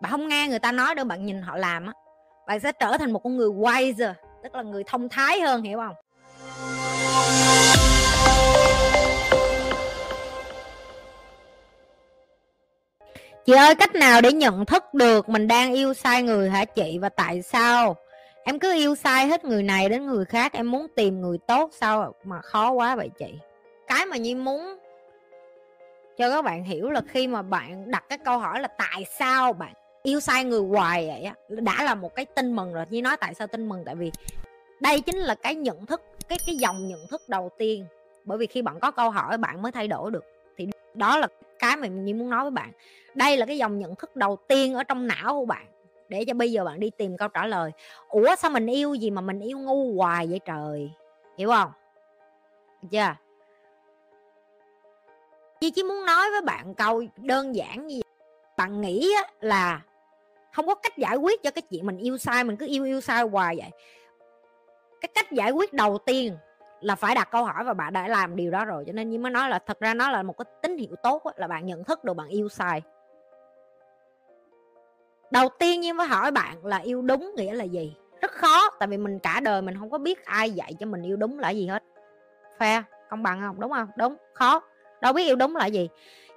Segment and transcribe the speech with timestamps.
[0.00, 1.92] bạn không nghe người ta nói đâu bạn nhìn họ làm á.
[2.46, 5.78] Bạn sẽ trở thành một con người wiser, tức là người thông thái hơn, hiểu
[5.78, 5.94] không?
[13.46, 16.98] Chị ơi, cách nào để nhận thức được mình đang yêu sai người hả chị?
[17.00, 17.96] Và tại sao?
[18.44, 21.70] Em cứ yêu sai hết người này đến người khác, em muốn tìm người tốt
[21.80, 23.38] sao mà khó quá vậy chị?
[23.86, 24.78] Cái mà nhi muốn
[26.18, 29.52] cho các bạn hiểu là khi mà bạn đặt cái câu hỏi là tại sao
[29.52, 29.72] bạn
[30.02, 32.84] yêu sai người hoài vậy á, đã là một cái tin mừng rồi.
[32.90, 33.82] Như nói tại sao tin mừng?
[33.84, 34.12] Tại vì
[34.80, 37.86] đây chính là cái nhận thức, cái cái dòng nhận thức đầu tiên.
[38.24, 40.24] Bởi vì khi bạn có câu hỏi, bạn mới thay đổi được.
[40.56, 41.28] Thì đó là
[41.58, 42.72] cái mà mình muốn nói với bạn.
[43.14, 45.66] Đây là cái dòng nhận thức đầu tiên ở trong não của bạn.
[46.08, 47.70] Để cho bây giờ bạn đi tìm câu trả lời.
[48.08, 50.90] Ủa, sao mình yêu gì mà mình yêu ngu hoài vậy trời?
[51.38, 51.70] Hiểu không?
[52.90, 52.98] Chưa?
[52.98, 53.27] yeah
[55.60, 58.12] Chị chỉ muốn nói với bạn câu đơn giản như vậy.
[58.56, 59.80] Bạn nghĩ là
[60.52, 63.00] không có cách giải quyết cho cái chuyện mình yêu sai, mình cứ yêu yêu
[63.00, 63.70] sai hoài vậy.
[65.00, 66.36] Cái cách giải quyết đầu tiên
[66.80, 69.18] là phải đặt câu hỏi và bạn đã làm điều đó rồi, cho nên như
[69.18, 71.84] mới nói là, thật ra nó là một cái tín hiệu tốt là bạn nhận
[71.84, 72.82] thức được bạn yêu sai.
[75.30, 77.96] Đầu tiên như mới hỏi bạn là yêu đúng nghĩa là gì?
[78.20, 81.02] Rất khó, tại vì mình cả đời mình không có biết ai dạy cho mình
[81.02, 81.82] yêu đúng là gì hết.
[82.58, 83.60] Fair, công bằng không?
[83.60, 83.88] Đúng không?
[83.96, 84.60] Đúng, khó
[85.00, 85.88] đâu biết yêu đúng là gì.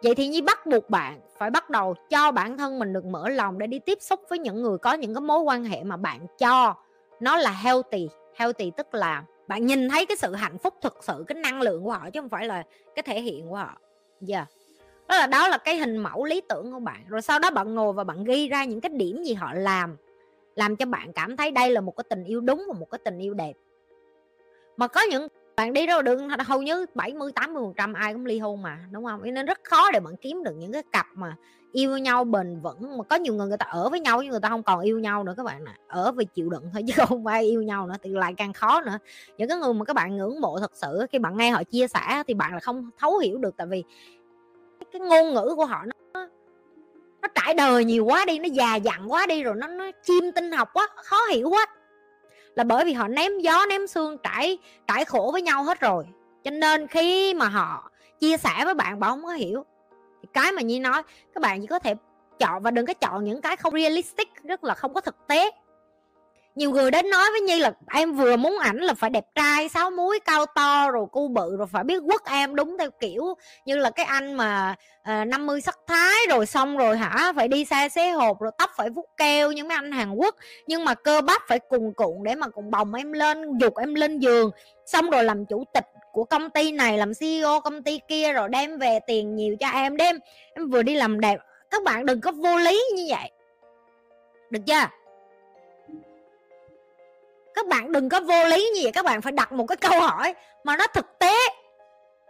[0.04, 3.30] Vậy thì nhi bắt buộc bạn phải bắt đầu cho bản thân mình được mở
[3.30, 5.98] lòng để đi tiếp xúc với những người có những cái mối quan hệ mà
[5.98, 6.76] bạn cho
[7.20, 8.09] nó là healthy.
[8.36, 11.84] Healthy tức là bạn nhìn thấy cái sự hạnh phúc thực sự, cái năng lượng
[11.84, 12.64] của họ chứ không phải là
[12.95, 13.78] cái thể hiện của họ.
[14.22, 14.48] Giờ yeah.
[15.08, 17.03] đó là đó là cái hình mẫu lý tưởng của bạn.
[17.08, 19.98] Rồi sau đó bạn ngồi và bạn ghi ra những cái điểm gì họ làm
[20.56, 23.00] làm cho bạn cảm thấy đây là một cái tình yêu đúng và một cái
[23.06, 23.53] tình yêu đẹp.
[24.78, 25.28] Mà có những
[25.62, 28.80] bạn đi đâu đừng hầu như 70 80 phần trăm ai cũng ly hôn mà,
[28.92, 29.34] đúng không?
[29.34, 31.36] Nên rất khó để bạn kiếm được những cái cặp mà
[31.72, 34.40] yêu nhau bền vững, mà có nhiều người người ta ở với nhau nhưng người
[34.40, 36.94] ta không còn yêu nhau nữa các bạn nè ở vì chịu đựng thôi chứ
[37.08, 38.98] không ai yêu nhau nữa, thì lại càng khó nữa.
[39.38, 41.88] Những cái người mà các bạn ngưỡng mộ thật sự khi bạn nghe họ chia
[41.88, 43.84] sẻ thì bạn là không thấu hiểu được, tại vì
[44.91, 46.28] cái ngôn ngữ của họ nó
[47.22, 50.31] nó trải đời nhiều quá đi, nó già dặn quá đi rồi nó nó chim
[50.35, 51.68] tinh học quá, khó hiểu quá
[52.56, 54.57] là bởi vì họ ném gió, ném xương trải
[54.88, 56.06] trải khổ với nhau hết rồi.
[56.44, 59.66] Cho nên khi mà họ chia sẻ với bạn bạn không có hiểu,
[60.22, 61.03] thì cái mà nhi nói,
[61.34, 61.95] các bạn chỉ có thể
[62.40, 65.51] chọn và đừng có chọn những cái không realistic, rất là không có thực tế
[66.56, 69.69] nhiều người đến nói với nhi là em vừa muốn ảnh là phải đẹp trai
[69.69, 73.23] sáu múi cao to rồi cu bự rồi phải biết quất em đúng theo kiểu
[73.66, 77.34] như là cái anh mà ờ, uh, 50 sắc thái rồi xong rồi hả?
[77.35, 80.35] Phải đi xa xế hộp rồi tóc phải vút keo như mấy anh hàn quốc.
[80.67, 83.94] Nhưng mà cơ bắp phải cùng cuộn để mà cùng bồng em lên dục em
[83.94, 84.51] lên giường.
[84.85, 88.50] Xong rồi làm chủ tịch của công ty này làm ceo công ty kia rồi
[88.50, 90.19] đem về tiền nhiều cho em đem
[90.56, 91.40] em vừa đi làm đẹp.
[91.69, 93.31] Các bạn đừng có vô lý như vậy.
[94.50, 95.00] Được chưa?
[97.53, 100.00] Các bạn đừng có vô lý như vậy, các bạn phải đặt một cái câu
[100.00, 101.34] hỏi mà nó thực tế.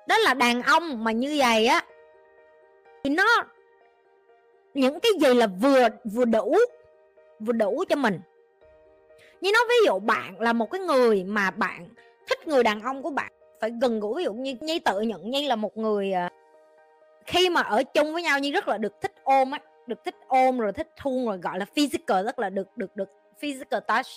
[0.07, 1.85] Đó là đàn ông mà như vậy á,
[3.03, 3.43] thì nó,
[4.73, 6.57] những cái gì là vừa vừa đủ
[7.39, 8.19] vừa đủ cho mình.
[9.41, 11.89] Như nó ví dụ bạn là một cái người mà bạn
[12.29, 13.31] thích người đàn ông của bạn,
[13.61, 16.31] phải gần gũi, ví dụ như nhi tự nhận nhi là một người à,
[17.25, 20.15] khi mà ở chung với nhau như rất là được thích ôm á, được thích
[20.27, 24.07] ôm rồi thích hôn rồi, gọi là physical, rất là được được được physical touch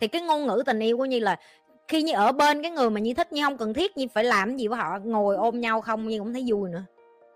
[0.00, 1.36] thì cái ngôn ngữ tình yêu của nhi là
[1.88, 4.24] khi như ở bên cái người mà như thích như không cần thiết như phải
[4.24, 6.82] làm gì với họ, ngồi ôm nhau không như cũng thấy vui nữa.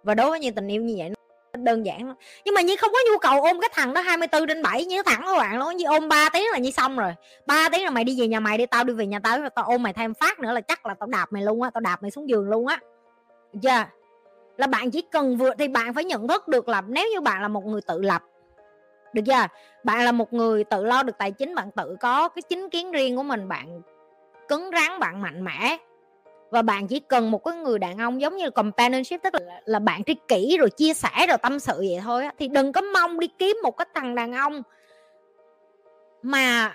[0.02, 1.16] Và đối với như tình yêu như vậy nó
[1.62, 2.16] đơn giản lắm.
[2.44, 5.02] Nhưng mà như không có nhu cầu ôm cái thằng đó 24 trên 7 như
[5.02, 7.12] thẳng các bạn luôn như ôm 3 tiếng là như xong rồi.
[7.46, 9.50] 3 tiếng là mày đi về nhà mày đi, tao đi về nhà tao rồi
[9.50, 11.80] tao ôm mày thêm phát nữa là chắc là tao đạp mày luôn á, tao
[11.80, 12.78] đạp mày xuống giường luôn á.
[13.62, 13.88] Chưa yeah.
[14.56, 17.42] là bạn chỉ cần vừa, thì bạn phải nhận thức được là nếu như bạn
[17.42, 18.22] là một người tự lập
[19.14, 19.46] được chưa?
[19.84, 22.92] Bạn là một người tự lo được tài chính bạn tự có cái chính kiến
[22.92, 23.82] riêng của mình bạn
[24.48, 25.76] cứng rắn bạn mạnh mẽ.
[26.50, 29.60] Và bạn chỉ cần một cái người đàn ông giống như là companionship tức là,
[29.64, 32.80] là bạn tri kỷ rồi chia sẻ rồi tâm sự vậy thôi thì đừng có
[32.80, 34.62] mong đi kiếm một cái thằng đàn ông
[36.22, 36.74] mà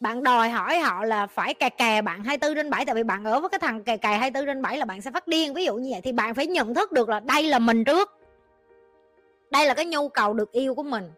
[0.00, 3.24] bạn đòi hỏi họ là phải cà cà bạn 24 trên 7 tại vì bạn
[3.24, 5.64] ở với cái thằng cà cà 24 trên 7 là bạn sẽ phát điên ví
[5.64, 8.16] dụ như vậy thì bạn phải nhận thức được là đây là mình trước.
[9.50, 11.10] Đây là cái nhu cầu được yêu của mình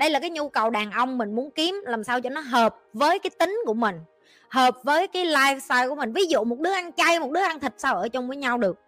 [0.00, 2.76] đây là cái nhu cầu đàn ông mình muốn kiếm làm sao cho nó hợp
[2.92, 4.00] với cái tính của mình,
[4.48, 6.12] hợp với cái lifestyle của mình.
[6.12, 8.58] Ví dụ một đứa ăn chay, một đứa ăn thịt sao ở chung với nhau
[8.58, 8.78] được?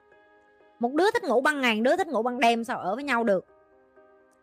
[0.79, 3.25] Một đứa thích ngủ ban ngày đứa thích ngủ ban đêm sao ở với nhau
[3.25, 3.47] được?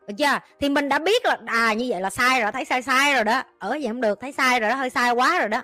[0.07, 0.39] Được chưa?
[0.59, 3.23] Thì mình đã biết là à như vậy là sai rồi, thấy sai sai rồi
[3.23, 3.43] đó.
[3.59, 5.61] Ở vậy không được, thấy sai rồi đó, hơi sai quá rồi đó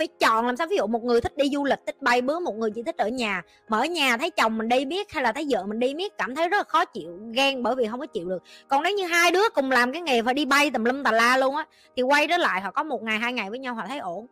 [0.00, 0.66] phải chọn làm sao?
[0.66, 2.96] Ví dụ một người thích đi du lịch, thích bay bướm, một người chỉ thích
[2.96, 3.42] ở nhà.
[3.68, 6.18] Mà ở nhà thấy chồng mình đi biết hay là thấy vợ mình đi biết
[6.18, 8.42] cảm thấy rất là khó chịu, ghen bởi vì không có chịu được.
[8.68, 11.12] Còn nếu như hai đứa cùng làm cái nghề phải đi bay tùm lum tà
[11.12, 11.66] la luôn á,
[11.96, 14.26] thì quay trở lại họ có một ngày, hai ngày với nhau họ thấy ổn.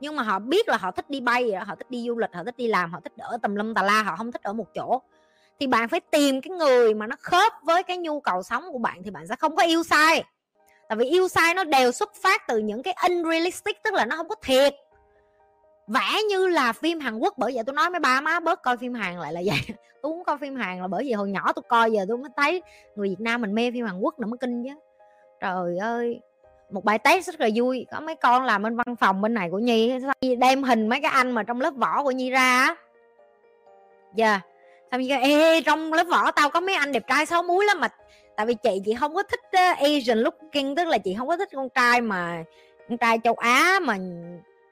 [0.00, 2.44] Nhưng mà họ biết là họ thích đi bay, họ thích đi du lịch, họ
[2.44, 4.66] thích đi làm, họ thích ở tùm lum tà la, họ không thích ở một
[4.74, 5.02] chỗ.
[5.60, 8.78] Thì bạn phải tìm cái người mà nó khớp với cái nhu cầu sống của
[8.78, 10.24] bạn thì bạn sẽ không có yêu sai.
[10.88, 14.16] Tại vì yêu sai nó đều xuất phát từ những cái unrealistic, tức là nó
[14.16, 14.74] không có thiệt
[15.92, 18.76] vẽ như là phim Hàn Quốc bởi vậy tôi nói mấy ba má bớt coi
[18.76, 19.60] phim Hàn lại là vậy.
[20.02, 22.30] Tôi muốn coi phim Hàn là bởi vì hồi nhỏ tôi coi giờ tôi mới
[22.36, 22.62] thấy
[22.96, 24.74] người Việt Nam mình mê phim Hàn Quốc nữa mới kinh chứ.
[25.40, 26.20] Trời ơi
[26.70, 27.86] một bài test rất là vui.
[27.92, 29.92] Có mấy con làm bên văn phòng bên này của Nhi
[30.38, 32.76] đem hình mấy cái anh mà trong lớp võ của Nhi ra
[34.14, 34.40] giờ yeah.
[34.90, 37.80] xong Nhi ê trong lớp võ tao có mấy anh đẹp trai sáu múi lắm
[37.80, 37.88] mà.
[38.36, 41.36] Tại vì chị chị không có thích uh, Asian looking tức là chị không có
[41.36, 42.44] thích con trai mà
[42.88, 43.96] con trai châu Á mà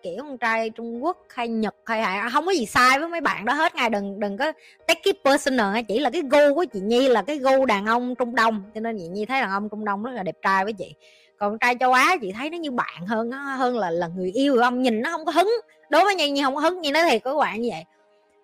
[0.02, 3.20] kiểu con trai Trung Quốc hay Nhật hay, hại không có gì sai với mấy
[3.20, 4.52] bạn đó hết ngay đừng đừng có
[4.86, 8.14] take it personal chỉ là cái gu của chị Nhi là cái gu đàn ông
[8.14, 8.62] Trung Đông.
[8.74, 10.94] Cho nên chị Nhi thấy đàn ông Trung Đông rất là đẹp trai với chị.
[11.38, 14.58] Còn trai châu Á chị thấy nó như bạn hơn hơn là là người yêu.
[14.58, 15.50] Ông nhìn nó không có hứng.
[15.90, 16.80] Đối với Nhi Nhi không có hứng.
[16.80, 17.84] Như nói thiệt các bạn như vậy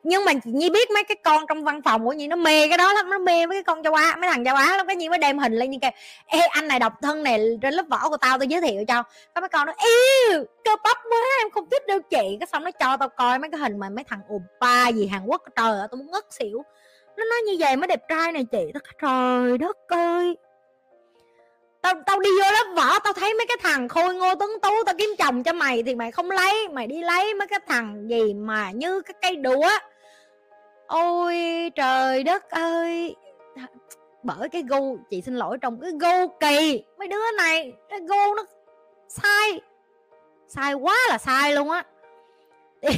[0.08, 2.68] nhưng mà chị nhi biết mấy cái con trong văn phòng của nhi nó mê
[2.68, 4.86] cái đó lắm, nó mê mấy cái con châu á, mấy thằng châu á lắm.
[4.86, 5.90] Cái nhi mới đem hình lên như kêu,
[6.26, 9.02] ê, anh này độc thân này trên lớp vỏ của tao tôi giới thiệu cho.
[9.34, 12.36] Có mấy con nó, yêu, cơ bắp quá, em không thích đâu chị.
[12.40, 15.22] Cái xong nó cho tao coi mấy cái hình mà mấy thằng oppa gì hàn
[15.26, 16.62] quốc, trời ơi, tao muốn ngất xỉu.
[17.16, 18.72] Nó nói như vậy mới đẹp trai này chị.
[18.74, 20.36] Tao trời đất ơi.
[21.82, 24.70] Tao tao đi vô lớp võ tao thấy mấy cái thằng khôi ngô tuấn tú,
[24.86, 28.06] tao kiếm chồng cho mày thì mày không lấy, mày đi lấy mấy cái thằng
[28.10, 29.68] gì mà như cái cây đũa
[30.86, 31.36] ôi
[31.74, 33.16] trời đất ơi!
[34.22, 38.34] Bởi cái gu chị xin lỗi trong cái gu kỳ mấy đứa này cái gu
[38.36, 38.44] nó
[39.08, 39.60] sai.
[40.48, 41.84] Sai quá là sai luôn á.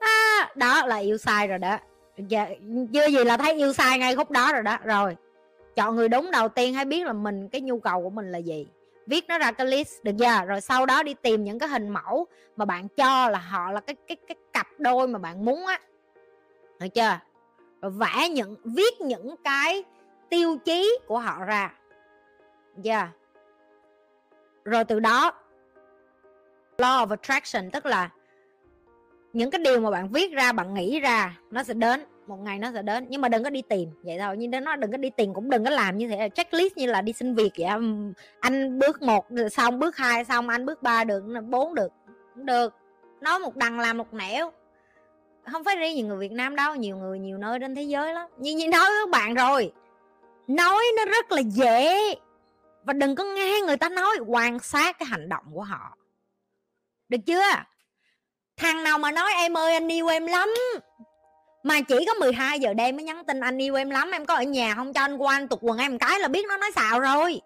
[0.00, 1.78] À, đó là yêu sai rồi đó.
[2.16, 2.48] Dạ,
[2.92, 4.78] chưa gì là thấy yêu sai ngay khúc đó rồi đó.
[4.84, 5.16] Rồi
[5.76, 8.38] chọn người đúng đầu tiên hãy biết là mình cái nhu cầu của mình là
[8.38, 8.66] gì?
[9.06, 10.44] Viết nó ra cái list được chưa?
[10.46, 12.26] Rồi sau đó đi tìm những cái hình mẫu
[12.56, 15.80] mà bạn cho là họ là cái cái cái cặp đôi mà bạn muốn á.
[16.80, 17.18] Được chưa?
[17.82, 19.84] Rồi vẽ những, viết những cái
[20.30, 21.74] tiêu chí của họ ra.
[22.76, 23.08] Được chưa?
[24.64, 25.32] Rồi từ đó,
[26.78, 28.10] law of attraction, tức là
[29.32, 32.58] những cái điều mà bạn viết ra, bạn nghĩ ra, nó sẽ đến, một ngày
[32.58, 33.06] nó sẽ đến.
[33.08, 34.36] Nhưng mà đừng có đi tìm, vậy thôi.
[34.38, 36.28] Nhưng nó đừng có đi tìm, cũng đừng có làm như thế.
[36.34, 37.68] Checklist như là đi xin việc vậy
[38.40, 41.92] anh bước một xong, bước hai xong, anh bước ba được, bốn được,
[42.34, 42.74] cũng được
[43.22, 44.52] nói một đằng làm một nẻo.
[45.52, 48.14] Không phải riêng nhiều người Việt Nam đâu, nhiều người nhiều nơi trên thế giới
[48.14, 48.28] lắm.
[48.36, 49.72] Như như nói với các bạn rồi,
[50.48, 52.14] nói nó rất là dễ.
[52.84, 55.96] Và đừng có nghe người ta nói quan sát cái hành động của họ.
[57.08, 57.42] Được chưa?
[58.56, 60.54] Thằng nào mà nói em ơi, anh yêu em lắm.
[61.62, 64.34] Mà chỉ có 12 giờ đêm mới nhắn tin anh yêu em lắm, em có
[64.34, 66.56] ở nhà không cho anh qua anh tục quần em một cái là biết nó
[66.56, 67.40] nói xạo rồi.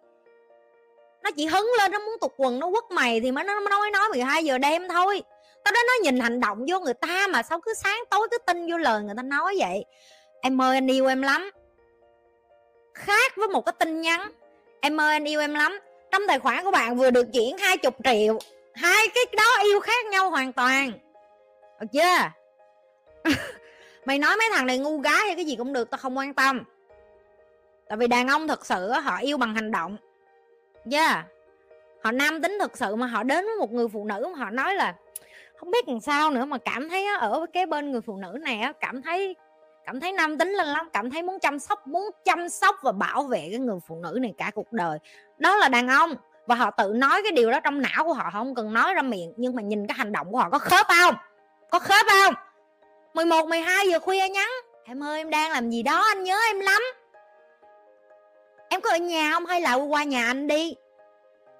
[1.22, 3.90] Nó chỉ hứng lên, nó muốn tục quần, nó quất mày thì mới nó nói
[3.90, 5.22] nói 12 giờ đêm thôi
[5.66, 8.38] tao đó nó nhìn hành động vô người ta mà sao cứ sáng tối cứ
[8.38, 9.84] tin vô lời người ta nói vậy?
[10.40, 11.50] Em ơi, anh yêu em lắm.
[12.94, 14.32] Khác với một cái tin nhắn.
[14.80, 15.78] Em ơi, anh yêu em lắm.
[16.10, 18.38] Trong tài khoản của bạn vừa được chuyển hai chục triệu.
[18.74, 20.92] Hai cái đó yêu khác nhau hoàn toàn.
[21.80, 22.30] Được chưa?
[24.04, 26.34] Mày nói mấy thằng này ngu gái hay cái gì cũng được, tao không quan
[26.34, 26.62] tâm.
[27.88, 29.96] Tại vì đàn ông thật sự họ yêu bằng hành động.
[30.92, 31.26] Yeah
[32.06, 34.50] họ nam tính thật sự mà họ đến với một người phụ nữ mà họ
[34.50, 34.94] nói là
[35.56, 38.38] không biết làm sao nữa mà cảm thấy ở với cái bên người phụ nữ
[38.40, 39.36] này cảm thấy
[39.86, 42.92] cảm thấy nam tính lên lắm cảm thấy muốn chăm sóc muốn chăm sóc và
[42.92, 44.98] bảo vệ cái người phụ nữ này cả cuộc đời.
[45.38, 46.14] Đó là đàn ông
[46.46, 49.02] và họ tự nói cái điều đó trong não của họ không cần nói ra
[49.02, 51.14] miệng nhưng mà nhìn cái hành động của họ có khớp không?
[51.70, 52.34] Có khớp không?
[53.14, 54.48] 11, 12 giờ khuya nhắn
[54.88, 56.82] Em ơi em đang làm gì đó anh nhớ em lắm.
[58.68, 59.46] Em có ở nhà không?
[59.46, 60.74] Hay là qua nhà anh đi?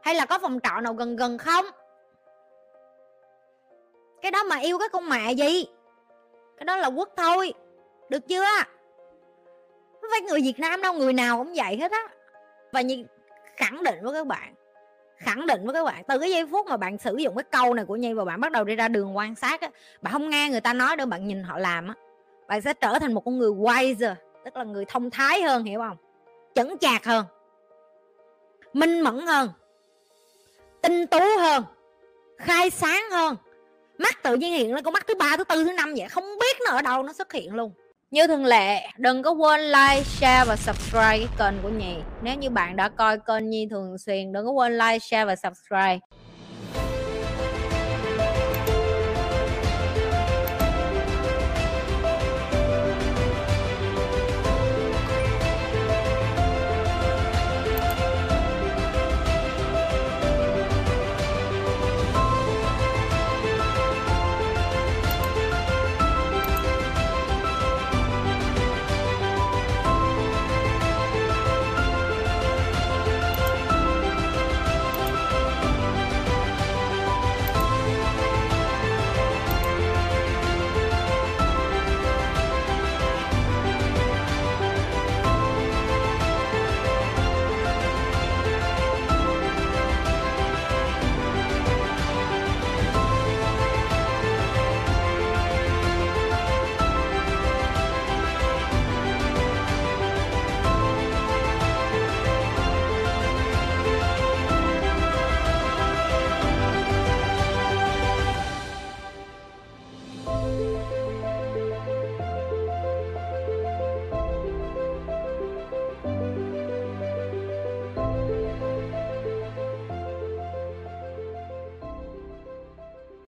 [0.03, 1.65] Hay là có phòng trọ nào gần gần không?
[4.23, 5.67] Cái đó mà yêu cái con mẹ gì?
[6.59, 7.53] Cái đó là quốc thôi.
[8.09, 8.45] Được chưa?
[10.01, 12.09] Không phải người Việt Nam đâu, Người nào cũng vậy hết á.
[12.73, 13.05] Và như
[13.57, 14.55] khẳng định với các bạn,
[15.17, 17.75] khẳng định với các bạn, từ cái giây phút mà bạn sử dụng cái câu
[17.75, 19.71] này của nhi và bạn bắt đầu đi ra đường quan sát á,
[20.03, 21.95] bạn không nghe người ta nói đâu, bạn nhìn họ làm á,
[22.47, 25.81] bạn sẽ trở thành một con người wiser, tức là người thông thái hơn, hiểu
[25.81, 25.97] không?
[26.55, 27.27] Chững chạc hơn,
[28.73, 29.51] minh mẫn hơn,
[30.83, 31.65] tinh tú hơn,
[32.39, 33.37] khai sáng hơn
[33.99, 36.25] mắt tự nhiên hiện lên con mắt thứ ba thứ tư thứ năm vậy không
[36.25, 37.73] biết nó ở đâu nó xuất hiện luôn
[38.11, 42.35] như thường lệ, đừng có quên like, share và subscribe cái kênh của nhì Nếu
[42.35, 45.99] như bạn đã coi kênh Nhi thường xuyên, đừng có quên like, share và subscribe.